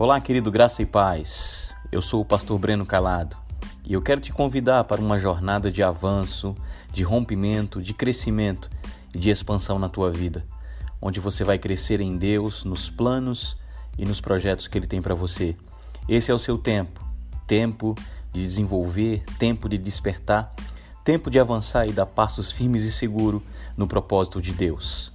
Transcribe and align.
Olá, 0.00 0.18
querido 0.18 0.50
Graça 0.50 0.80
e 0.80 0.86
Paz. 0.86 1.74
Eu 1.92 2.00
sou 2.00 2.22
o 2.22 2.24
pastor 2.24 2.58
Breno 2.58 2.86
Calado 2.86 3.36
e 3.84 3.92
eu 3.92 4.00
quero 4.00 4.18
te 4.18 4.32
convidar 4.32 4.84
para 4.84 4.98
uma 4.98 5.18
jornada 5.18 5.70
de 5.70 5.82
avanço, 5.82 6.56
de 6.90 7.02
rompimento, 7.02 7.82
de 7.82 7.92
crescimento 7.92 8.70
e 9.14 9.18
de 9.18 9.28
expansão 9.28 9.78
na 9.78 9.90
tua 9.90 10.10
vida, 10.10 10.46
onde 11.02 11.20
você 11.20 11.44
vai 11.44 11.58
crescer 11.58 12.00
em 12.00 12.16
Deus, 12.16 12.64
nos 12.64 12.88
planos 12.88 13.58
e 13.98 14.06
nos 14.06 14.22
projetos 14.22 14.66
que 14.66 14.78
Ele 14.78 14.86
tem 14.86 15.02
para 15.02 15.14
você. 15.14 15.54
Esse 16.08 16.30
é 16.30 16.34
o 16.34 16.38
seu 16.38 16.56
tempo 16.56 16.98
tempo 17.46 17.94
de 18.32 18.40
desenvolver, 18.40 19.22
tempo 19.38 19.68
de 19.68 19.76
despertar, 19.76 20.54
tempo 21.04 21.30
de 21.30 21.38
avançar 21.38 21.86
e 21.86 21.92
dar 21.92 22.06
passos 22.06 22.50
firmes 22.50 22.84
e 22.84 22.90
seguros 22.90 23.42
no 23.76 23.86
propósito 23.86 24.40
de 24.40 24.52
Deus. 24.52 25.12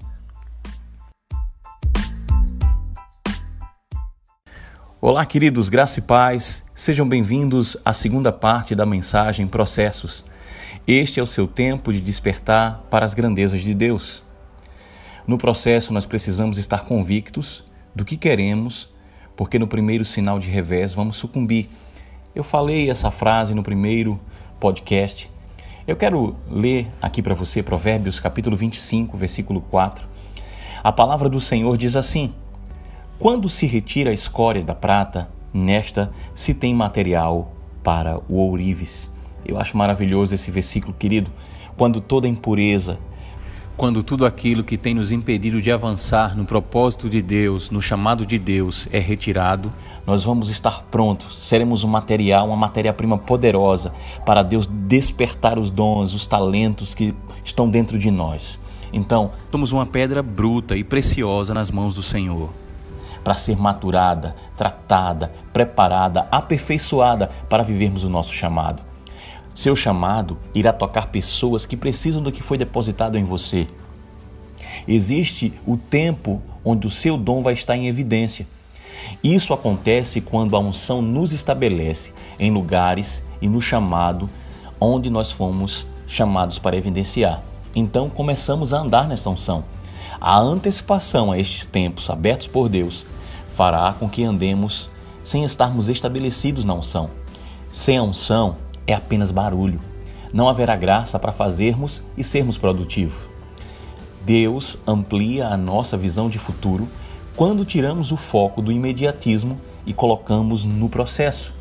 Olá, 5.08 5.24
queridos, 5.24 5.70
graça 5.70 6.00
e 6.00 6.02
paz. 6.02 6.66
Sejam 6.74 7.08
bem-vindos 7.08 7.78
à 7.86 7.94
segunda 7.94 8.32
parte 8.32 8.74
da 8.74 8.88
mensagem 8.88 9.48
Processos. 9.48 10.26
Este 10.88 11.20
é 11.20 11.24
o 11.24 11.28
seu 11.28 11.46
tempo 11.46 11.94
de 11.94 12.02
despertar 12.02 12.84
para 12.90 13.06
as 13.06 13.14
grandezas 13.14 13.62
de 13.62 13.76
Deus. 13.76 14.24
No 15.28 15.38
processo, 15.38 15.94
nós 15.94 16.08
precisamos 16.08 16.58
estar 16.58 16.86
convictos 16.86 17.64
do 17.94 18.04
que 18.04 18.18
queremos, 18.18 18.90
porque 19.36 19.60
no 19.60 19.68
primeiro 19.68 20.04
sinal 20.04 20.40
de 20.40 20.50
revés 20.50 20.96
vamos 20.96 21.18
sucumbir. 21.18 21.70
Eu 22.34 22.44
falei 22.44 22.90
essa 22.90 23.12
frase 23.12 23.54
no 23.54 23.62
primeiro 23.62 24.20
podcast. 24.60 25.30
Eu 25.88 25.96
quero 25.96 26.36
ler 26.50 26.88
aqui 27.00 27.22
para 27.22 27.36
você 27.36 27.62
Provérbios 27.62 28.20
capítulo 28.20 28.58
25, 28.58 29.16
versículo 29.16 29.62
4. 29.62 30.04
A 30.84 30.92
palavra 30.92 31.30
do 31.30 31.40
Senhor 31.40 31.78
diz 31.78 31.96
assim: 31.96 32.34
quando 33.18 33.48
se 33.48 33.66
retira 33.66 34.12
a 34.12 34.14
escória 34.14 34.62
da 34.62 34.76
prata, 34.76 35.30
nesta 35.54 36.12
se 36.34 36.54
tem 36.54 36.76
material 36.76 37.54
para 37.82 38.20
o 38.28 38.36
ourives. 38.36 39.10
Eu 39.46 39.58
acho 39.58 39.78
maravilhoso 39.78 40.36
esse 40.36 40.52
versículo, 40.52 40.94
querido. 40.94 41.32
Quando 41.78 42.02
toda 42.02 42.28
impureza, 42.28 43.00
quando 43.78 44.04
tudo 44.04 44.26
aquilo 44.26 44.66
que 44.66 44.78
tem 44.78 44.94
nos 44.94 45.14
impedido 45.14 45.62
de 45.62 45.72
avançar 45.72 46.36
no 46.36 46.44
propósito 46.44 47.10
de 47.10 47.22
Deus, 47.22 47.72
no 47.72 47.82
chamado 47.82 48.26
de 48.26 48.38
Deus, 48.38 48.88
é 48.92 49.00
retirado, 49.00 49.72
nós 50.06 50.24
vamos 50.24 50.50
estar 50.50 50.84
prontos, 50.92 51.48
seremos 51.48 51.84
um 51.84 51.88
material, 51.88 52.48
uma 52.48 52.58
matéria-prima 52.58 53.18
poderosa 53.18 53.94
para 54.26 54.44
Deus 54.44 54.68
despertar 54.68 55.58
os 55.58 55.72
dons, 55.72 56.14
os 56.14 56.28
talentos 56.28 56.94
que 56.94 57.16
estão 57.46 57.70
dentro 57.70 57.98
de 57.98 58.12
nós. 58.12 58.60
Então, 58.92 59.32
somos 59.52 59.72
uma 59.72 59.86
pedra 59.86 60.22
bruta 60.22 60.76
e 60.76 60.84
preciosa 60.84 61.54
nas 61.54 61.72
mãos 61.72 61.96
do 61.96 62.04
Senhor 62.04 62.65
para 63.26 63.34
ser 63.34 63.58
maturada, 63.58 64.36
tratada, 64.56 65.34
preparada, 65.52 66.28
aperfeiçoada 66.32 67.32
para 67.50 67.64
vivermos 67.64 68.04
o 68.04 68.10
nosso 68.10 68.32
chamado. 68.32 68.84
Seu 69.56 69.76
chamado 69.76 70.38
irá 70.54 70.72
tocar 70.72 71.08
pessoas 71.08 71.66
que 71.66 71.76
precisam 71.76 72.22
do 72.22 72.32
que 72.32 72.44
foi 72.44 72.56
depositado 72.56 73.18
em 73.18 73.26
você. 73.26 73.66
Existe 74.88 75.52
o 75.66 75.76
tempo 75.76 76.40
onde 76.64 76.86
o 76.86 76.92
seu 76.92 77.18
dom 77.18 77.42
vai 77.42 77.56
estar 77.56 77.76
em 77.76 77.88
evidência. 77.88 78.46
Isso 79.24 79.54
acontece 79.54 80.22
quando 80.22 80.56
a 80.56 80.60
unção 80.60 81.02
nos 81.02 81.32
estabelece 81.32 82.14
em 82.38 82.52
lugares 82.52 83.24
e 83.42 83.50
no 83.50 83.60
chamado 83.60 84.30
onde 84.80 85.10
nós 85.10 85.32
fomos 85.32 85.88
chamados 86.08 86.60
para 86.60 86.78
evidenciar. 86.78 87.42
Então 87.76 88.08
começamos 88.08 88.72
a 88.72 88.78
andar 88.78 89.08
nessa 89.08 89.32
unção. 89.32 89.64
A 90.22 90.38
antecipação 90.38 91.32
a 91.32 91.40
estes 91.40 91.66
tempos 91.66 92.08
abertos 92.10 92.46
por 92.46 92.70
Deus 92.70 93.15
fará 93.56 93.94
com 93.98 94.10
que 94.10 94.24
andemos 94.24 94.90
sem 95.24 95.46
estarmos 95.46 95.88
estabelecidos 95.88 96.66
na 96.66 96.74
unção. 96.74 97.10
Sem 97.72 97.98
a 97.98 98.04
unção 98.04 98.58
é 98.86 98.94
apenas 98.94 99.32
barulho. 99.32 99.80
Não 100.34 100.50
haverá 100.50 100.76
graça 100.76 101.18
para 101.18 101.32
fazermos 101.32 102.04
e 102.18 102.24
sermos 102.24 102.58
produtivos. 102.58 103.18
Deus 104.26 104.78
amplia 104.86 105.48
a 105.48 105.56
nossa 105.56 105.96
visão 105.96 106.30
de 106.30 106.38
futuro 106.38 106.88
quando 107.36 107.64
tiramos 107.64 108.12
o 108.12 108.18
foco 108.18 108.62
do 108.62 108.72
imediatismo 108.72 109.60
e 109.86 109.94
colocamos 109.94 110.66
no 110.66 110.90
processo. 110.90 111.54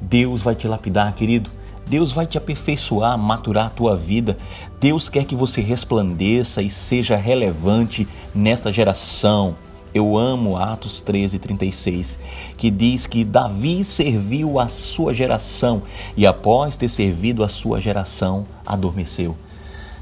Deus 0.00 0.40
vai 0.40 0.54
te 0.54 0.66
lapidar, 0.66 1.12
querido. 1.14 1.50
Deus 1.86 2.12
vai 2.12 2.26
te 2.26 2.38
aperfeiçoar, 2.38 3.16
maturar 3.18 3.66
a 3.66 3.70
tua 3.70 3.96
vida. 3.96 4.38
Deus 4.80 5.08
quer 5.08 5.24
que 5.24 5.36
você 5.36 5.60
resplandeça 5.60 6.62
e 6.62 6.70
seja 6.70 7.14
relevante 7.14 8.08
nesta 8.34 8.72
geração. 8.72 9.54
Eu 9.96 10.18
amo 10.18 10.58
Atos 10.58 11.00
13, 11.00 11.38
36, 11.38 12.18
que 12.58 12.70
diz 12.70 13.06
que 13.06 13.24
Davi 13.24 13.82
serviu 13.82 14.60
a 14.60 14.68
sua 14.68 15.14
geração 15.14 15.84
e, 16.14 16.26
após 16.26 16.76
ter 16.76 16.90
servido 16.90 17.42
a 17.42 17.48
sua 17.48 17.80
geração, 17.80 18.44
adormeceu. 18.66 19.34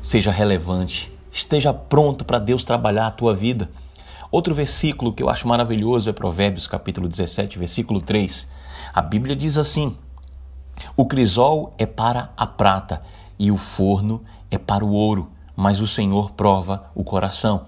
Seja 0.03 0.33
relevante, 0.33 1.13
esteja 1.31 1.73
pronto 1.73 2.25
para 2.25 2.41
Deus 2.41 2.65
trabalhar 2.65 3.07
a 3.07 3.11
tua 3.13 3.37
vida. 3.37 3.71
Outro 4.33 4.53
versículo 4.53 5.13
que 5.13 5.23
eu 5.23 5.29
acho 5.29 5.47
maravilhoso 5.47 6.11
é 6.11 6.13
Provérbios 6.13 6.67
capítulo 6.67 7.09
17, 7.09 7.57
versículo 7.57 8.03
3. 8.03 8.49
A 8.93 9.01
Bíblia 9.01 9.37
diz 9.37 9.57
assim: 9.57 9.97
O 10.97 11.07
crisol 11.07 11.73
é 11.79 11.87
para 11.87 12.33
a 12.37 12.49
prata 12.49 13.01
e 13.39 13.49
o 13.53 13.57
forno 13.57 14.25
é 14.51 14.59
para 14.59 14.85
o 14.85 14.91
ouro, 14.91 15.31
mas 15.55 15.81
o 15.81 15.87
Senhor 15.87 16.33
prova 16.33 16.91
o 16.97 17.05
coração. 17.05 17.67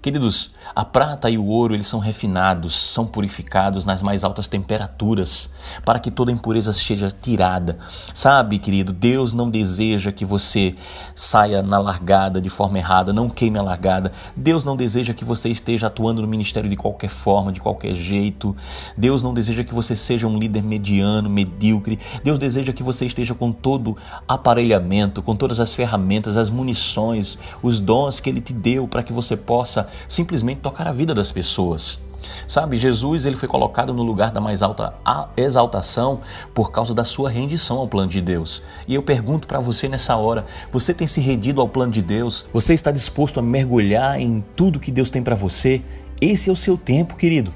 Queridos, 0.00 0.54
a 0.74 0.84
prata 0.84 1.30
e 1.30 1.38
o 1.38 1.44
ouro 1.46 1.74
eles 1.74 1.86
são 1.86 2.00
refinados, 2.00 2.92
são 2.92 3.06
purificados 3.06 3.84
nas 3.84 4.02
mais 4.02 4.24
altas 4.24 4.48
temperaturas, 4.48 5.50
para 5.84 5.98
que 5.98 6.10
toda 6.10 6.32
impureza 6.32 6.72
seja 6.72 7.10
tirada. 7.10 7.78
Sabe, 8.12 8.58
querido, 8.58 8.92
Deus 8.92 9.32
não 9.32 9.50
deseja 9.50 10.12
que 10.12 10.24
você 10.24 10.74
saia 11.14 11.62
na 11.62 11.78
largada 11.78 12.40
de 12.40 12.50
forma 12.50 12.78
errada, 12.78 13.12
não 13.12 13.28
queime 13.28 13.58
a 13.58 13.62
largada. 13.62 14.12
Deus 14.36 14.64
não 14.64 14.76
deseja 14.76 15.14
que 15.14 15.24
você 15.24 15.48
esteja 15.48 15.86
atuando 15.86 16.22
no 16.22 16.28
ministério 16.28 16.68
de 16.68 16.76
qualquer 16.76 17.10
forma, 17.10 17.52
de 17.52 17.60
qualquer 17.60 17.94
jeito. 17.94 18.56
Deus 18.96 19.22
não 19.22 19.32
deseja 19.32 19.64
que 19.64 19.74
você 19.74 19.96
seja 19.96 20.26
um 20.26 20.38
líder 20.38 20.62
mediano, 20.62 21.30
medíocre. 21.30 21.98
Deus 22.22 22.38
deseja 22.38 22.72
que 22.72 22.82
você 22.82 23.06
esteja 23.06 23.34
com 23.34 23.52
todo 23.52 23.96
aparelhamento, 24.28 25.22
com 25.22 25.34
todas 25.34 25.60
as 25.60 25.74
ferramentas, 25.74 26.36
as 26.36 26.50
munições, 26.50 27.38
os 27.62 27.80
dons 27.80 28.20
que 28.20 28.28
ele 28.28 28.40
te 28.40 28.52
deu 28.52 28.86
para 28.86 29.02
que 29.02 29.12
você 29.12 29.36
possa 29.36 29.88
simplesmente 30.08 30.55
tocar 30.56 30.88
a 30.88 30.92
vida 30.92 31.14
das 31.14 31.30
pessoas. 31.30 31.98
Sabe, 32.46 32.76
Jesus 32.76 33.26
ele 33.26 33.36
foi 33.36 33.48
colocado 33.48 33.92
no 33.92 34.02
lugar 34.02 34.30
da 34.30 34.40
mais 34.40 34.62
alta 34.62 34.94
exaltação 35.36 36.20
por 36.54 36.70
causa 36.70 36.94
da 36.94 37.04
sua 37.04 37.28
rendição 37.28 37.78
ao 37.78 37.88
plano 37.88 38.08
de 38.08 38.20
Deus. 38.20 38.62
E 38.86 38.94
eu 38.94 39.02
pergunto 39.02 39.46
para 39.46 39.60
você 39.60 39.88
nessa 39.88 40.16
hora: 40.16 40.46
você 40.72 40.94
tem 40.94 41.06
se 41.06 41.20
rendido 41.20 41.60
ao 41.60 41.68
plano 41.68 41.92
de 41.92 42.02
Deus? 42.02 42.46
Você 42.52 42.74
está 42.74 42.90
disposto 42.90 43.40
a 43.40 43.42
mergulhar 43.42 44.20
em 44.20 44.44
tudo 44.54 44.80
que 44.80 44.92
Deus 44.92 45.10
tem 45.10 45.22
para 45.22 45.34
você? 45.34 45.82
Esse 46.20 46.48
é 46.48 46.52
o 46.52 46.56
seu 46.56 46.76
tempo, 46.76 47.16
querido. 47.16 47.52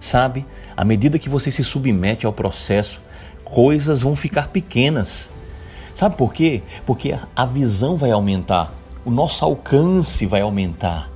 Sabe, 0.00 0.46
à 0.76 0.84
medida 0.84 1.18
que 1.18 1.28
você 1.28 1.50
se 1.50 1.64
submete 1.64 2.24
ao 2.24 2.32
processo, 2.32 3.02
coisas 3.44 4.02
vão 4.02 4.14
ficar 4.14 4.48
pequenas. 4.48 5.30
Sabe 5.94 6.16
por 6.16 6.32
quê? 6.32 6.62
Porque 6.86 7.16
a 7.34 7.44
visão 7.44 7.96
vai 7.96 8.12
aumentar, 8.12 8.72
o 9.04 9.10
nosso 9.10 9.44
alcance 9.44 10.24
vai 10.26 10.40
aumentar 10.40 11.10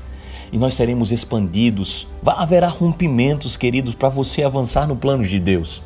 e 0.53 0.59
nós 0.59 0.75
seremos 0.75 1.11
expandidos. 1.11 2.07
Haverá 2.25 2.69
rompimentos, 2.69 3.57
queridos, 3.57 3.95
para 3.95 4.11
você 4.11 4.43
avançar 4.43 4.87
no 4.87 4.95
plano 4.95 5.25
de 5.25 5.41
Deus. 5.41 5.83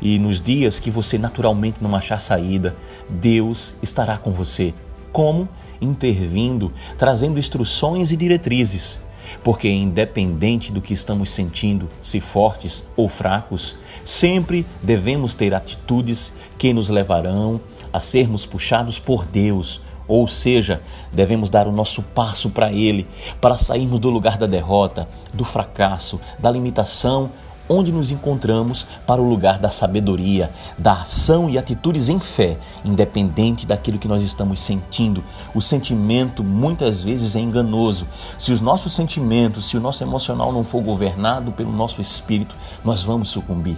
E 0.00 0.18
nos 0.18 0.40
dias 0.40 0.78
que 0.78 0.90
você 0.90 1.16
naturalmente 1.16 1.78
não 1.80 1.96
achar 1.96 2.20
saída, 2.20 2.76
Deus 3.08 3.74
estará 3.82 4.18
com 4.18 4.30
você. 4.30 4.74
Como? 5.10 5.48
Intervindo, 5.80 6.70
trazendo 6.98 7.38
instruções 7.38 8.12
e 8.12 8.16
diretrizes. 8.16 9.00
Porque, 9.42 9.68
independente 9.68 10.70
do 10.70 10.82
que 10.82 10.92
estamos 10.92 11.30
sentindo, 11.30 11.88
se 12.02 12.20
fortes 12.20 12.84
ou 12.94 13.08
fracos, 13.08 13.76
sempre 14.04 14.66
devemos 14.82 15.34
ter 15.34 15.54
atitudes 15.54 16.32
que 16.58 16.72
nos 16.72 16.88
levarão 16.88 17.60
a 17.92 17.98
sermos 17.98 18.44
puxados 18.44 18.98
por 18.98 19.24
Deus 19.24 19.80
ou 20.08 20.28
seja, 20.28 20.80
devemos 21.12 21.50
dar 21.50 21.66
o 21.66 21.72
nosso 21.72 22.02
passo 22.02 22.50
para 22.50 22.72
Ele, 22.72 23.06
para 23.40 23.56
sairmos 23.56 23.98
do 23.98 24.10
lugar 24.10 24.38
da 24.38 24.46
derrota, 24.46 25.08
do 25.32 25.44
fracasso, 25.44 26.20
da 26.38 26.50
limitação, 26.50 27.30
onde 27.68 27.90
nos 27.90 28.10
encontramos, 28.10 28.86
para 29.06 29.20
o 29.20 29.28
lugar 29.28 29.58
da 29.58 29.70
sabedoria, 29.70 30.50
da 30.78 31.00
ação 31.00 31.50
e 31.50 31.58
atitudes 31.58 32.08
em 32.08 32.20
fé, 32.20 32.56
independente 32.84 33.66
daquilo 33.66 33.98
que 33.98 34.08
nós 34.08 34.22
estamos 34.22 34.60
sentindo. 34.60 35.22
O 35.54 35.60
sentimento 35.60 36.44
muitas 36.44 37.02
vezes 37.02 37.34
é 37.34 37.40
enganoso. 37.40 38.06
Se 38.38 38.52
os 38.52 38.60
nossos 38.60 38.94
sentimentos, 38.94 39.66
se 39.68 39.76
o 39.76 39.80
nosso 39.80 40.02
emocional 40.04 40.52
não 40.52 40.62
for 40.62 40.82
governado 40.82 41.50
pelo 41.52 41.72
nosso 41.72 42.00
espírito, 42.00 42.54
nós 42.84 43.02
vamos 43.02 43.28
sucumbir. 43.28 43.76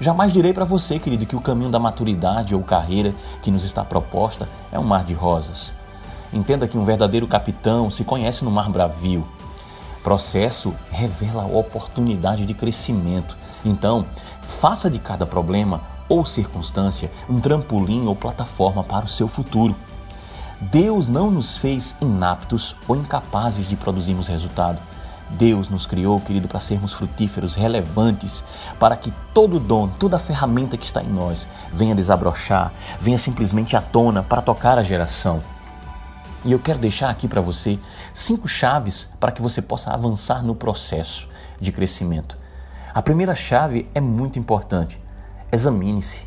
Jamais 0.00 0.32
direi 0.32 0.54
para 0.54 0.64
você, 0.64 0.98
querido, 0.98 1.26
que 1.26 1.36
o 1.36 1.40
caminho 1.42 1.70
da 1.70 1.78
maturidade 1.78 2.54
ou 2.54 2.62
carreira 2.62 3.14
que 3.42 3.50
nos 3.50 3.64
está 3.64 3.84
proposta 3.84 4.48
é 4.72 4.78
um 4.78 4.82
mar 4.82 5.04
de 5.04 5.12
rosas. 5.12 5.74
Entenda 6.32 6.66
que 6.66 6.78
um 6.78 6.84
verdadeiro 6.86 7.26
capitão 7.26 7.90
se 7.90 8.02
conhece 8.02 8.42
no 8.42 8.50
mar 8.50 8.70
bravio. 8.70 9.28
Processo 10.02 10.74
revela 10.90 11.42
a 11.42 11.46
oportunidade 11.46 12.46
de 12.46 12.54
crescimento. 12.54 13.36
Então, 13.62 14.06
faça 14.40 14.88
de 14.88 14.98
cada 14.98 15.26
problema 15.26 15.82
ou 16.08 16.24
circunstância 16.24 17.10
um 17.28 17.38
trampolim 17.38 18.06
ou 18.06 18.16
plataforma 18.16 18.82
para 18.82 19.04
o 19.04 19.08
seu 19.08 19.28
futuro. 19.28 19.76
Deus 20.58 21.08
não 21.08 21.30
nos 21.30 21.58
fez 21.58 21.94
inaptos 22.00 22.74
ou 22.88 22.96
incapazes 22.96 23.68
de 23.68 23.76
produzirmos 23.76 24.28
resultado. 24.28 24.78
Deus 25.32 25.68
nos 25.68 25.86
criou, 25.86 26.20
querido, 26.20 26.48
para 26.48 26.60
sermos 26.60 26.92
frutíferos, 26.92 27.54
relevantes, 27.54 28.44
para 28.78 28.96
que 28.96 29.12
todo 29.32 29.60
dom, 29.60 29.88
toda 29.88 30.18
ferramenta 30.18 30.76
que 30.76 30.84
está 30.84 31.02
em 31.02 31.08
nós 31.08 31.46
venha 31.72 31.94
desabrochar, 31.94 32.72
venha 33.00 33.18
simplesmente 33.18 33.76
à 33.76 33.80
tona 33.80 34.22
para 34.22 34.42
tocar 34.42 34.78
a 34.78 34.82
geração. 34.82 35.42
E 36.44 36.52
eu 36.52 36.58
quero 36.58 36.78
deixar 36.78 37.10
aqui 37.10 37.28
para 37.28 37.40
você 37.40 37.78
cinco 38.14 38.48
chaves 38.48 39.08
para 39.20 39.30
que 39.30 39.42
você 39.42 39.60
possa 39.60 39.92
avançar 39.92 40.42
no 40.42 40.54
processo 40.54 41.28
de 41.60 41.70
crescimento. 41.70 42.36
A 42.92 43.02
primeira 43.02 43.34
chave 43.34 43.88
é 43.94 44.00
muito 44.00 44.38
importante. 44.38 45.00
Examine-se, 45.52 46.26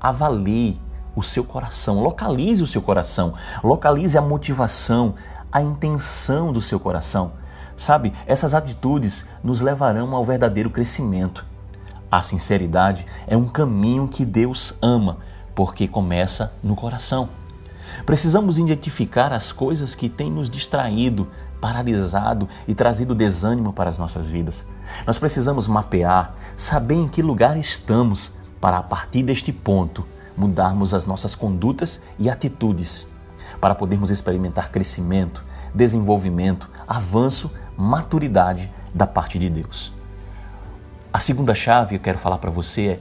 avalie 0.00 0.80
o 1.16 1.22
seu 1.22 1.44
coração, 1.44 2.02
localize 2.02 2.62
o 2.62 2.66
seu 2.66 2.82
coração, 2.82 3.34
localize 3.62 4.18
a 4.18 4.22
motivação, 4.22 5.14
a 5.50 5.62
intenção 5.62 6.52
do 6.52 6.60
seu 6.60 6.78
coração. 6.78 7.32
Sabe, 7.76 8.12
essas 8.26 8.54
atitudes 8.54 9.26
nos 9.42 9.60
levarão 9.60 10.14
ao 10.14 10.24
verdadeiro 10.24 10.70
crescimento. 10.70 11.44
A 12.10 12.22
sinceridade 12.22 13.06
é 13.26 13.36
um 13.36 13.46
caminho 13.46 14.06
que 14.06 14.24
Deus 14.24 14.74
ama, 14.80 15.18
porque 15.54 15.88
começa 15.88 16.52
no 16.62 16.76
coração. 16.76 17.28
Precisamos 18.06 18.58
identificar 18.58 19.32
as 19.32 19.52
coisas 19.52 19.94
que 19.94 20.08
têm 20.08 20.30
nos 20.30 20.48
distraído, 20.48 21.28
paralisado 21.60 22.48
e 22.68 22.74
trazido 22.74 23.14
desânimo 23.14 23.72
para 23.72 23.88
as 23.88 23.98
nossas 23.98 24.28
vidas. 24.30 24.66
Nós 25.06 25.18
precisamos 25.18 25.66
mapear, 25.66 26.34
saber 26.56 26.94
em 26.94 27.08
que 27.08 27.22
lugar 27.22 27.56
estamos, 27.56 28.32
para 28.60 28.78
a 28.78 28.82
partir 28.82 29.22
deste 29.22 29.52
ponto 29.52 30.06
mudarmos 30.36 30.92
as 30.92 31.06
nossas 31.06 31.34
condutas 31.34 32.00
e 32.18 32.28
atitudes, 32.28 33.06
para 33.60 33.74
podermos 33.74 34.10
experimentar 34.10 34.70
crescimento, 34.70 35.44
desenvolvimento, 35.74 36.70
avanço 36.86 37.50
maturidade 37.76 38.72
da 38.94 39.06
parte 39.06 39.38
de 39.38 39.50
Deus. 39.50 39.92
A 41.12 41.18
segunda 41.18 41.54
chave 41.54 41.90
que 41.90 41.94
eu 41.96 42.00
quero 42.00 42.18
falar 42.18 42.38
para 42.38 42.50
você 42.50 42.86
é 42.86 43.00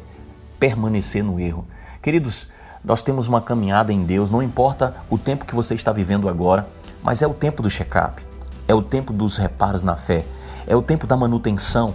permanecer 0.59 1.23
no 1.23 1.39
erro. 1.39 1.65
Queridos, 2.01 2.49
nós 2.83 3.01
temos 3.01 3.27
uma 3.27 3.41
caminhada 3.41 3.93
em 3.93 4.03
Deus, 4.03 4.29
não 4.29 4.41
importa 4.41 4.95
o 5.09 5.17
tempo 5.17 5.45
que 5.45 5.55
você 5.55 5.73
está 5.73 5.91
vivendo 5.91 6.27
agora, 6.27 6.67
mas 7.01 7.21
é 7.21 7.27
o 7.27 7.33
tempo 7.33 7.61
do 7.61 7.69
check-up, 7.69 8.25
é 8.67 8.73
o 8.73 8.81
tempo 8.81 9.13
dos 9.13 9.37
reparos 9.37 9.83
na 9.83 9.95
fé, 9.95 10.25
é 10.67 10.75
o 10.75 10.81
tempo 10.81 11.07
da 11.07 11.15
manutenção. 11.15 11.93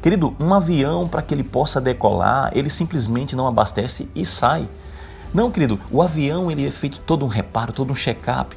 Querido, 0.00 0.34
um 0.40 0.54
avião 0.54 1.06
para 1.06 1.20
que 1.20 1.34
ele 1.34 1.44
possa 1.44 1.80
decolar, 1.80 2.50
ele 2.54 2.70
simplesmente 2.70 3.36
não 3.36 3.46
abastece 3.46 4.08
e 4.14 4.24
sai. 4.24 4.68
Não, 5.32 5.50
querido, 5.50 5.78
o 5.90 6.00
avião 6.00 6.50
ele 6.50 6.66
é 6.66 6.70
feito 6.70 7.00
todo 7.00 7.24
um 7.24 7.28
reparo, 7.28 7.72
todo 7.72 7.92
um 7.92 7.96
check-up, 7.96 8.56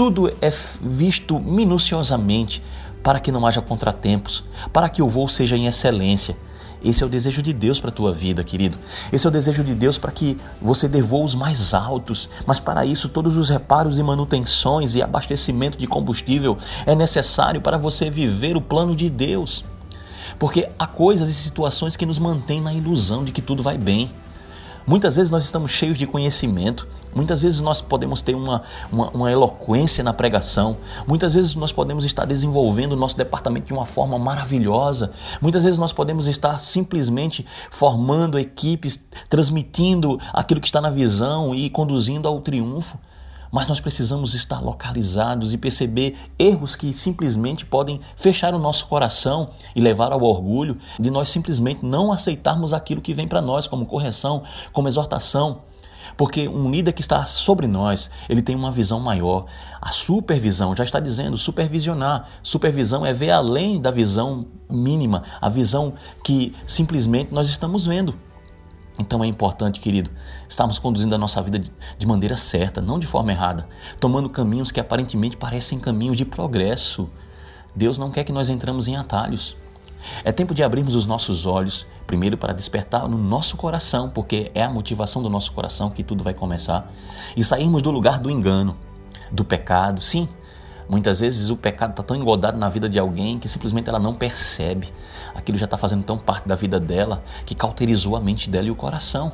tudo 0.00 0.32
é 0.40 0.50
visto 0.80 1.38
minuciosamente 1.38 2.62
para 3.02 3.20
que 3.20 3.30
não 3.30 3.46
haja 3.46 3.60
contratempos, 3.60 4.42
para 4.72 4.88
que 4.88 5.02
o 5.02 5.08
voo 5.10 5.28
seja 5.28 5.58
em 5.58 5.66
excelência. 5.66 6.38
Esse 6.82 7.02
é 7.02 7.06
o 7.06 7.08
desejo 7.10 7.42
de 7.42 7.52
Deus 7.52 7.78
para 7.78 7.90
a 7.90 7.92
tua 7.92 8.10
vida, 8.10 8.42
querido. 8.42 8.78
Esse 9.12 9.26
é 9.26 9.28
o 9.28 9.30
desejo 9.30 9.62
de 9.62 9.74
Deus 9.74 9.98
para 9.98 10.10
que 10.10 10.38
você 10.58 10.88
dê 10.88 11.02
voos 11.02 11.34
mais 11.34 11.74
altos. 11.74 12.30
Mas 12.46 12.58
para 12.58 12.86
isso, 12.86 13.10
todos 13.10 13.36
os 13.36 13.50
reparos 13.50 13.98
e 13.98 14.02
manutenções 14.02 14.96
e 14.96 15.02
abastecimento 15.02 15.76
de 15.76 15.86
combustível 15.86 16.56
é 16.86 16.94
necessário 16.94 17.60
para 17.60 17.76
você 17.76 18.08
viver 18.08 18.56
o 18.56 18.62
plano 18.62 18.96
de 18.96 19.10
Deus. 19.10 19.62
Porque 20.38 20.66
há 20.78 20.86
coisas 20.86 21.28
e 21.28 21.34
situações 21.34 21.94
que 21.94 22.06
nos 22.06 22.18
mantêm 22.18 22.62
na 22.62 22.72
ilusão 22.72 23.22
de 23.22 23.32
que 23.32 23.42
tudo 23.42 23.62
vai 23.62 23.76
bem. 23.76 24.10
Muitas 24.86 25.16
vezes 25.16 25.30
nós 25.30 25.44
estamos 25.44 25.70
cheios 25.72 25.98
de 25.98 26.06
conhecimento, 26.06 26.88
muitas 27.14 27.42
vezes 27.42 27.60
nós 27.60 27.80
podemos 27.80 28.22
ter 28.22 28.34
uma, 28.34 28.62
uma, 28.90 29.10
uma, 29.10 29.30
eloquência 29.30 30.02
na 30.02 30.12
pregação, 30.12 30.76
muitas 31.06 31.34
vezes 31.34 31.54
nós 31.54 31.72
podemos 31.72 32.04
estar 32.04 32.24
desenvolvendo 32.24 32.92
o 32.92 32.96
nosso 32.96 33.16
departamento 33.16 33.66
de 33.66 33.72
uma 33.72 33.86
forma 33.86 34.18
maravilhosa, 34.18 35.12
muitas 35.40 35.64
vezes 35.64 35.78
nós 35.78 35.92
podemos 35.92 36.28
estar 36.28 36.58
simplesmente 36.60 37.46
formando 37.70 38.38
equipes, 38.38 39.08
transmitindo 39.28 40.20
aquilo 40.32 40.60
que 40.60 40.66
está 40.66 40.80
na 40.80 40.90
visão 40.90 41.54
e 41.54 41.68
conduzindo 41.70 42.28
ao 42.28 42.40
triunfo. 42.40 42.98
Mas 43.52 43.66
nós 43.66 43.80
precisamos 43.80 44.34
estar 44.34 44.60
localizados 44.60 45.52
e 45.52 45.58
perceber 45.58 46.16
erros 46.38 46.76
que 46.76 46.92
simplesmente 46.94 47.66
podem 47.66 48.00
fechar 48.14 48.54
o 48.54 48.60
nosso 48.60 48.86
coração 48.86 49.50
e 49.74 49.80
levar 49.80 50.12
ao 50.12 50.22
orgulho 50.22 50.78
de 51.00 51.10
nós 51.10 51.30
simplesmente 51.30 51.84
não 51.84 52.12
aceitarmos 52.12 52.72
aquilo 52.72 53.00
que 53.00 53.12
vem 53.12 53.26
para 53.26 53.42
nós 53.42 53.66
como 53.66 53.86
correção, 53.86 54.44
como 54.72 54.86
exortação. 54.86 55.69
Porque 56.16 56.48
um 56.48 56.70
líder 56.70 56.92
que 56.92 57.00
está 57.00 57.24
sobre 57.24 57.66
nós, 57.66 58.10
ele 58.28 58.42
tem 58.42 58.56
uma 58.56 58.70
visão 58.70 59.00
maior. 59.00 59.46
A 59.80 59.90
supervisão, 59.90 60.74
já 60.76 60.84
está 60.84 61.00
dizendo, 61.00 61.36
supervisionar. 61.36 62.28
Supervisão 62.42 63.04
é 63.04 63.12
ver 63.12 63.30
além 63.30 63.80
da 63.80 63.90
visão 63.90 64.46
mínima, 64.68 65.24
a 65.40 65.48
visão 65.48 65.94
que 66.24 66.54
simplesmente 66.66 67.32
nós 67.32 67.48
estamos 67.48 67.86
vendo. 67.86 68.14
Então 68.98 69.24
é 69.24 69.26
importante, 69.26 69.80
querido, 69.80 70.10
estarmos 70.46 70.78
conduzindo 70.78 71.14
a 71.14 71.18
nossa 71.18 71.40
vida 71.40 71.58
de 71.58 72.06
maneira 72.06 72.36
certa, 72.36 72.82
não 72.82 72.98
de 72.98 73.06
forma 73.06 73.32
errada, 73.32 73.66
tomando 73.98 74.28
caminhos 74.28 74.70
que 74.70 74.78
aparentemente 74.78 75.36
parecem 75.36 75.80
caminhos 75.80 76.16
de 76.16 76.26
progresso. 76.26 77.08
Deus 77.74 77.96
não 77.96 78.10
quer 78.10 78.24
que 78.24 78.32
nós 78.32 78.50
entramos 78.50 78.88
em 78.88 78.96
atalhos. 78.96 79.56
É 80.24 80.32
tempo 80.32 80.54
de 80.54 80.62
abrirmos 80.62 80.94
os 80.94 81.06
nossos 81.06 81.46
olhos, 81.46 81.86
primeiro 82.06 82.36
para 82.36 82.52
despertar 82.52 83.08
no 83.08 83.18
nosso 83.18 83.56
coração, 83.56 84.10
porque 84.10 84.50
é 84.54 84.62
a 84.62 84.70
motivação 84.70 85.22
do 85.22 85.30
nosso 85.30 85.52
coração 85.52 85.90
que 85.90 86.02
tudo 86.02 86.24
vai 86.24 86.34
começar, 86.34 86.92
e 87.36 87.44
sairmos 87.44 87.82
do 87.82 87.90
lugar 87.90 88.18
do 88.18 88.30
engano, 88.30 88.76
do 89.30 89.44
pecado. 89.44 90.00
Sim, 90.00 90.28
Muitas 90.90 91.20
vezes 91.20 91.50
o 91.50 91.56
pecado 91.56 91.90
está 91.90 92.02
tão 92.02 92.16
engodado 92.16 92.58
na 92.58 92.68
vida 92.68 92.88
de 92.88 92.98
alguém 92.98 93.38
que 93.38 93.46
simplesmente 93.46 93.88
ela 93.88 94.00
não 94.00 94.12
percebe. 94.12 94.88
Aquilo 95.32 95.56
já 95.56 95.66
está 95.66 95.76
fazendo 95.76 96.02
tão 96.02 96.18
parte 96.18 96.48
da 96.48 96.56
vida 96.56 96.80
dela 96.80 97.22
que 97.46 97.54
cauterizou 97.54 98.16
a 98.16 98.20
mente 98.20 98.50
dela 98.50 98.66
e 98.66 98.72
o 98.72 98.74
coração. 98.74 99.30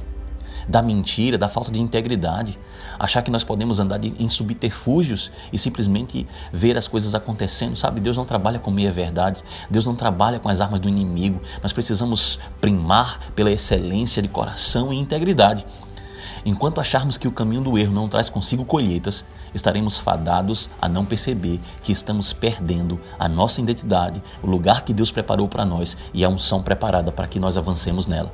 Da 0.68 0.82
mentira, 0.82 1.38
da 1.38 1.48
falta 1.48 1.70
de 1.70 1.80
integridade. 1.80 2.58
Achar 2.98 3.22
que 3.22 3.30
nós 3.30 3.44
podemos 3.44 3.78
andar 3.78 3.98
de, 3.98 4.14
em 4.18 4.28
subterfúgios 4.28 5.30
e 5.52 5.58
simplesmente 5.58 6.26
ver 6.52 6.76
as 6.76 6.88
coisas 6.88 7.14
acontecendo. 7.14 7.76
Sabe, 7.76 8.00
Deus 8.00 8.16
não 8.16 8.24
trabalha 8.24 8.58
com 8.58 8.70
meia-verdade. 8.70 9.44
Deus 9.70 9.86
não 9.86 9.94
trabalha 9.94 10.38
com 10.40 10.48
as 10.48 10.60
armas 10.60 10.80
do 10.80 10.88
inimigo. 10.88 11.40
Nós 11.62 11.72
precisamos 11.72 12.40
primar 12.60 13.32
pela 13.34 13.50
excelência 13.50 14.20
de 14.20 14.28
coração 14.28 14.92
e 14.92 14.98
integridade. 14.98 15.66
Enquanto 16.44 16.80
acharmos 16.80 17.16
que 17.16 17.26
o 17.26 17.32
caminho 17.32 17.60
do 17.60 17.76
erro 17.76 17.92
não 17.92 18.08
traz 18.08 18.28
consigo 18.28 18.64
colheitas, 18.64 19.24
estaremos 19.52 19.98
fadados 19.98 20.70
a 20.80 20.88
não 20.88 21.04
perceber 21.04 21.58
que 21.82 21.90
estamos 21.90 22.32
perdendo 22.32 23.00
a 23.18 23.28
nossa 23.28 23.60
identidade, 23.60 24.22
o 24.40 24.46
lugar 24.46 24.82
que 24.82 24.94
Deus 24.94 25.10
preparou 25.10 25.48
para 25.48 25.64
nós 25.64 25.96
e 26.14 26.24
a 26.24 26.28
unção 26.28 26.62
preparada 26.62 27.10
para 27.10 27.26
que 27.26 27.40
nós 27.40 27.56
avancemos 27.56 28.06
nela. 28.06 28.32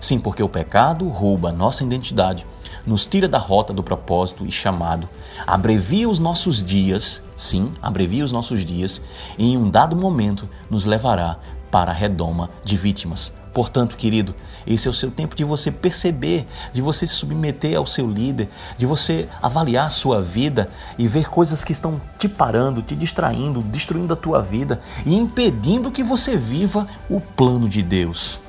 Sim, 0.00 0.18
porque 0.18 0.42
o 0.42 0.48
pecado 0.48 1.08
rouba 1.08 1.50
a 1.50 1.52
nossa 1.52 1.84
identidade, 1.84 2.46
nos 2.86 3.06
tira 3.06 3.28
da 3.28 3.38
rota 3.38 3.72
do 3.72 3.82
propósito 3.82 4.46
e 4.46 4.52
chamado, 4.52 5.08
abrevia 5.46 6.08
os 6.08 6.18
nossos 6.18 6.62
dias, 6.62 7.22
sim, 7.36 7.72
abrevia 7.80 8.24
os 8.24 8.32
nossos 8.32 8.64
dias, 8.64 9.00
e 9.38 9.52
em 9.52 9.56
um 9.56 9.70
dado 9.70 9.96
momento 9.96 10.48
nos 10.70 10.84
levará 10.84 11.38
para 11.70 11.90
a 11.90 11.94
redoma 11.94 12.50
de 12.64 12.76
vítimas, 12.76 13.32
Portanto, 13.52 13.96
querido, 13.96 14.34
esse 14.66 14.88
é 14.88 14.90
o 14.90 14.94
seu 14.94 15.10
tempo 15.10 15.36
de 15.36 15.44
você 15.44 15.70
perceber, 15.70 16.46
de 16.72 16.80
você 16.80 17.06
se 17.06 17.14
submeter 17.14 17.76
ao 17.76 17.86
seu 17.86 18.10
líder, 18.10 18.48
de 18.78 18.86
você 18.86 19.28
avaliar 19.42 19.86
a 19.86 19.90
sua 19.90 20.22
vida 20.22 20.70
e 20.98 21.06
ver 21.06 21.28
coisas 21.28 21.62
que 21.62 21.72
estão 21.72 22.00
te 22.18 22.28
parando, 22.28 22.80
te 22.80 22.96
distraindo, 22.96 23.60
destruindo 23.60 24.14
a 24.14 24.16
tua 24.16 24.40
vida 24.40 24.80
e 25.04 25.14
impedindo 25.14 25.90
que 25.90 26.02
você 26.02 26.36
viva 26.36 26.86
o 27.10 27.20
plano 27.20 27.68
de 27.68 27.82
Deus. 27.82 28.40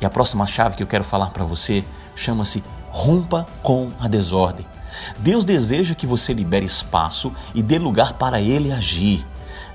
E 0.00 0.06
a 0.06 0.10
próxima 0.10 0.46
chave 0.46 0.76
que 0.76 0.82
eu 0.82 0.86
quero 0.86 1.04
falar 1.04 1.30
para 1.30 1.44
você 1.44 1.84
chama-se 2.14 2.62
rompa 2.90 3.46
com 3.62 3.90
a 3.98 4.06
desordem. 4.06 4.66
Deus 5.18 5.44
deseja 5.44 5.94
que 5.94 6.06
você 6.06 6.32
libere 6.32 6.64
espaço 6.64 7.32
e 7.54 7.62
dê 7.62 7.78
lugar 7.78 8.14
para 8.14 8.40
ele 8.40 8.72
agir. 8.72 9.26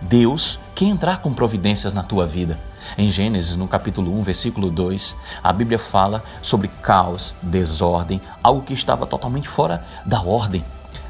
Deus 0.01 0.59
quer 0.73 0.85
entrar 0.85 1.21
com 1.21 1.33
providências 1.33 1.91
na 1.91 2.03
tua 2.03 2.25
vida. 2.25 2.57
Em 2.97 3.11
Gênesis, 3.11 3.55
no 3.55 3.67
capítulo 3.67 4.17
1, 4.19 4.23
versículo 4.23 4.71
2, 4.71 5.15
a 5.43 5.51
Bíblia 5.51 5.77
fala 5.77 6.23
sobre 6.41 6.69
caos, 6.81 7.35
desordem, 7.41 8.21
algo 8.41 8.61
que 8.61 8.73
estava 8.73 9.05
totalmente 9.05 9.47
fora 9.47 9.85
da 10.05 10.21
ordem. 10.21 10.63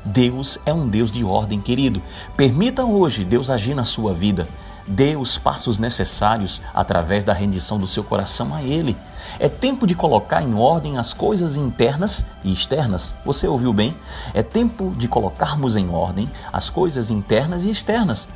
Deus 0.03 0.57
é 0.65 0.73
um 0.73 0.87
Deus 0.87 1.11
de 1.11 1.23
ordem, 1.23 1.61
querido. 1.61 2.01
Permita 2.35 2.83
hoje 2.83 3.23
Deus 3.23 3.49
agir 3.49 3.75
na 3.75 3.85
sua 3.85 4.13
vida. 4.13 4.47
Dê 4.91 5.15
os 5.15 5.37
passos 5.37 5.77
necessários 5.77 6.59
através 6.73 7.23
da 7.23 7.31
rendição 7.31 7.77
do 7.77 7.85
seu 7.85 8.03
coração 8.03 8.55
a 8.55 8.63
Ele. 8.63 8.97
É 9.39 9.47
tempo 9.47 9.85
de 9.85 9.93
colocar 9.93 10.41
em 10.41 10.55
ordem 10.55 10.97
as 10.97 11.13
coisas 11.13 11.55
internas 11.55 12.25
e 12.43 12.51
externas. 12.51 13.13
Você 13.23 13.47
ouviu 13.47 13.71
bem? 13.71 13.95
É 14.33 14.41
tempo 14.41 14.91
de 14.97 15.07
colocarmos 15.07 15.75
em 15.75 15.89
ordem 15.89 16.27
as 16.51 16.71
coisas 16.71 17.11
internas 17.11 17.65
e 17.65 17.69
externas. 17.69 18.27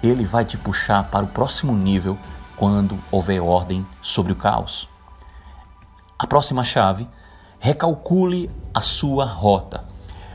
ele 0.00 0.24
vai 0.24 0.44
te 0.44 0.56
puxar 0.56 1.10
para 1.10 1.24
o 1.24 1.28
próximo 1.28 1.74
nível 1.74 2.16
quando 2.56 2.96
houver 3.10 3.42
ordem 3.42 3.84
sobre 4.00 4.32
o 4.32 4.36
caos. 4.36 4.88
A 6.16 6.24
próxima 6.24 6.62
chave, 6.62 7.08
recalcule 7.58 8.48
a 8.72 8.80
sua 8.80 9.24
rota. 9.24 9.84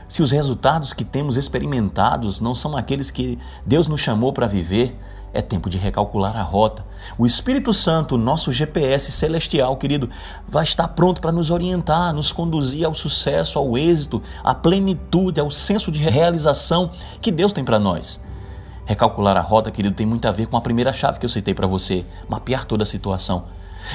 Se 0.08 0.22
os 0.22 0.30
resultados 0.30 0.92
que 0.92 1.04
temos 1.04 1.36
experimentados 1.36 2.40
não 2.40 2.54
são 2.54 2.76
aqueles 2.76 3.10
que 3.10 3.38
Deus 3.64 3.88
nos 3.88 4.00
chamou 4.00 4.32
para 4.32 4.46
viver, 4.46 4.96
é 5.36 5.42
tempo 5.42 5.68
de 5.68 5.76
recalcular 5.76 6.34
a 6.34 6.42
rota. 6.42 6.84
O 7.18 7.26
Espírito 7.26 7.72
Santo, 7.72 8.16
nosso 8.16 8.50
GPS 8.50 9.12
celestial, 9.12 9.76
querido, 9.76 10.08
vai 10.48 10.64
estar 10.64 10.88
pronto 10.88 11.20
para 11.20 11.30
nos 11.30 11.50
orientar, 11.50 12.12
nos 12.14 12.32
conduzir 12.32 12.86
ao 12.86 12.94
sucesso, 12.94 13.58
ao 13.58 13.76
êxito, 13.76 14.22
à 14.42 14.54
plenitude, 14.54 15.38
ao 15.38 15.50
senso 15.50 15.92
de 15.92 16.02
realização 16.02 16.90
que 17.20 17.30
Deus 17.30 17.52
tem 17.52 17.64
para 17.64 17.78
nós. 17.78 18.18
Recalcular 18.86 19.36
a 19.36 19.42
rota, 19.42 19.70
querido, 19.70 19.94
tem 19.94 20.06
muito 20.06 20.26
a 20.26 20.30
ver 20.30 20.46
com 20.46 20.56
a 20.56 20.60
primeira 20.60 20.92
chave 20.92 21.18
que 21.18 21.26
eu 21.26 21.30
citei 21.30 21.52
para 21.52 21.66
você, 21.66 22.06
mapear 22.28 22.64
toda 22.64 22.84
a 22.84 22.86
situação. 22.86 23.44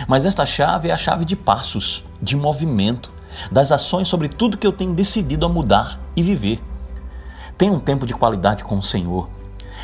Mas 0.07 0.25
esta 0.25 0.45
chave 0.45 0.89
é 0.89 0.91
a 0.91 0.97
chave 0.97 1.25
de 1.25 1.35
passos, 1.35 2.03
de 2.21 2.35
movimento, 2.35 3.11
das 3.51 3.71
ações 3.71 4.07
sobre 4.07 4.29
tudo 4.29 4.57
que 4.57 4.67
eu 4.67 4.73
tenho 4.73 4.93
decidido 4.93 5.45
a 5.45 5.49
mudar 5.49 5.99
e 6.15 6.21
viver. 6.21 6.61
Tenha 7.57 7.71
um 7.71 7.79
tempo 7.79 8.05
de 8.05 8.13
qualidade 8.13 8.63
com 8.63 8.77
o 8.77 8.83
Senhor 8.83 9.27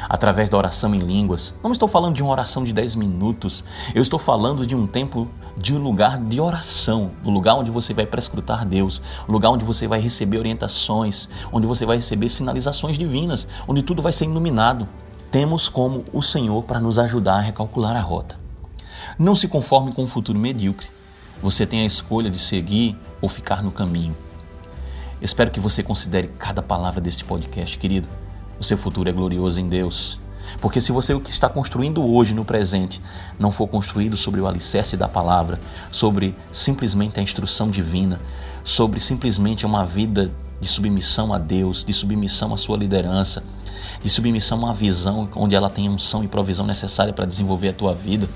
através 0.08 0.50
da 0.50 0.58
oração 0.58 0.94
em 0.94 1.00
línguas. 1.00 1.54
Não 1.63 1.72
estou 1.72 1.88
falando 1.88 2.16
de 2.16 2.24
uma 2.24 2.32
oração 2.32 2.63
de 2.63 2.74
10 2.74 2.96
minutos, 2.96 3.63
eu 3.94 4.01
estou 4.01 4.20
falando 4.20 4.66
de 4.66 4.75
um 4.75 4.86
tempo, 4.86 5.27
de 5.58 5.75
um 5.75 5.80
lugar 5.80 6.22
de 6.22 6.39
oração, 6.39 7.10
um 7.24 7.32
lugar 7.32 7.56
onde 7.56 7.72
você 7.72 7.94
vai 7.94 8.06
prescrutar 8.06 8.66
Deus, 8.66 9.01
um 9.27 9.32
lugar 9.32 9.50
onde 9.50 9.66
você 9.66 9.88
vai 9.88 10.00
receber 10.00 10.38
orientações, 10.38 11.27
onde 11.51 11.68
você 11.68 11.86
vai 11.86 11.98
receber 11.98 12.30
sinalizações 12.30 12.98
divinas, 12.98 13.48
onde 13.68 13.84
tudo 13.84 14.01
vai 14.01 14.13
ser 14.13 14.25
iluminado. 14.25 14.88
Temos 15.32 15.68
como 15.68 16.06
o 16.13 16.22
Senhor 16.22 16.63
para 16.63 16.80
nos 16.80 16.98
ajudar 16.98 17.36
a 17.36 17.42
recalcular 17.42 17.96
a 17.96 18.01
rota. 18.01 18.39
Não 19.20 19.36
se 19.36 19.48
conforme 19.48 19.94
com 19.94 20.04
um 20.04 20.08
futuro 20.08 20.39
medíocre. 20.39 20.88
Você 21.42 21.66
tem 21.66 21.82
a 21.82 21.86
escolha 21.86 22.30
de 22.30 22.39
seguir 22.39 22.98
ou 23.22 23.30
ficar 23.30 23.62
no 23.62 23.72
caminho. 23.72 24.16
Espero 25.22 25.51
que 25.51 25.60
você 25.60 25.84
considere 25.84 26.30
cada 26.39 26.62
palavra 26.62 27.01
deste 27.01 27.25
podcast, 27.25 27.77
querido 27.77 28.08
o 28.60 28.64
seu 28.64 28.78
futuro 28.78 29.10
é 29.10 29.12
glorioso 29.12 29.60
em 29.60 29.68
Deus. 29.68 30.20
Porque 30.62 30.80
se 30.80 30.92
você 30.92 31.14
o 31.14 31.20
que 31.20 31.30
está 31.30 31.50
construindo 31.50 32.04
hoje 32.04 32.34
no 32.34 32.46
presente 32.46 33.02
não 33.38 33.52
for 33.52 33.68
construído 33.68 34.16
sobre 34.16 34.40
o 34.40 34.48
alicerce 34.48 34.96
da 34.96 35.08
palavra, 35.08 35.60
sobre 35.92 36.34
simplesmente 36.52 37.20
a 37.20 37.24
instrução 37.24 37.70
divina, 37.70 38.20
sobre 38.64 39.00
simplesmente 39.00 39.66
uma 39.66 39.86
vida 39.86 40.32
de 40.60 40.68
submissão 40.68 41.34
a 41.34 41.38
Deus, 41.38 41.84
de 41.84 41.94
submissão 41.94 42.54
à 42.54 42.58
sua 42.58 42.78
liderança, 42.78 43.44
de 44.02 44.10
submissão 44.10 44.60
a 44.60 44.66
uma 44.66 44.74
visão 44.74 45.30
onde 45.36 45.56
ela 45.56 45.70
tem 45.70 45.90
unção 45.90 46.24
e 46.24 46.28
provisão 46.28 46.66
necessária 46.66 47.14
para 47.14 47.26
desenvolver 47.26 47.70
a 47.70 47.74
tua 47.74 47.94
vida, 47.94 48.28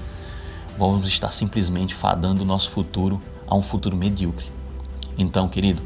vamos 0.77 1.07
estar 1.07 1.31
simplesmente 1.31 1.95
fadando 1.95 2.43
o 2.43 2.45
nosso 2.45 2.69
futuro 2.69 3.19
a 3.47 3.55
um 3.55 3.61
futuro 3.61 3.95
medíocre. 3.95 4.45
Então, 5.17 5.47
querido, 5.47 5.81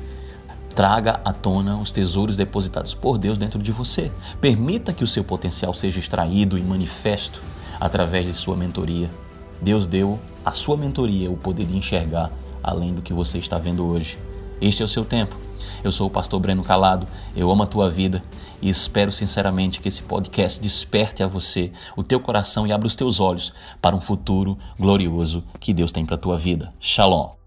Traga 0.75 1.21
à 1.23 1.31
tona 1.31 1.77
os 1.77 1.93
tesouros 1.93 2.35
depositados 2.35 2.93
por 2.93 3.17
Deus 3.17 3.37
dentro 3.37 3.57
de 3.57 3.71
você. 3.71 4.11
Permita 4.41 4.91
que 4.91 5.05
o 5.05 5.07
seu 5.07 5.23
potencial 5.23 5.73
seja 5.73 5.99
extraído 5.99 6.57
e 6.57 6.61
manifesto 6.61 7.41
através 7.79 8.25
de 8.25 8.33
sua 8.33 8.57
mentoria. 8.57 9.09
Deus 9.61 9.87
deu 9.87 10.19
à 10.43 10.51
sua 10.51 10.75
mentoria 10.75 11.31
o 11.31 11.37
poder 11.37 11.65
de 11.65 11.77
enxergar 11.77 12.29
além 12.61 12.93
do 12.93 13.01
que 13.01 13.13
você 13.13 13.37
está 13.37 13.57
vendo 13.57 13.85
hoje. 13.85 14.19
Este 14.59 14.81
é 14.81 14.85
o 14.85 14.89
seu 14.89 15.05
tempo. 15.05 15.37
Eu 15.81 15.93
sou 15.93 16.07
o 16.07 16.11
pastor 16.11 16.41
Breno 16.41 16.63
Calado, 16.63 17.07
eu 17.35 17.49
amo 17.49 17.63
a 17.63 17.67
tua 17.67 17.89
vida 17.89 18.21
e 18.61 18.69
espero 18.69 19.11
sinceramente 19.11 19.79
que 19.79 19.87
esse 19.87 20.01
podcast 20.01 20.59
desperte 20.59 21.23
a 21.23 21.27
você 21.27 21.71
o 21.95 22.03
teu 22.03 22.19
coração 22.19 22.67
e 22.67 22.73
abra 22.73 22.87
os 22.87 22.95
teus 22.95 23.19
olhos 23.19 23.53
para 23.81 23.95
um 23.95 24.01
futuro 24.01 24.57
glorioso 24.77 25.43
que 25.59 25.73
Deus 25.73 25.91
tem 25.91 26.05
para 26.05 26.15
a 26.15 26.19
tua 26.19 26.37
vida. 26.37 26.73
Shalom. 26.79 27.44